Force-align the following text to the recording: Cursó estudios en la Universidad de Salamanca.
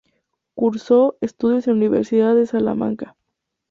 Cursó 0.55 1.15
estudios 1.21 1.67
en 1.67 1.73
la 1.73 1.85
Universidad 1.85 2.33
de 2.35 2.47
Salamanca. 2.47 3.15